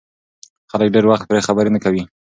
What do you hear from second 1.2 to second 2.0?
پرې خبرې نه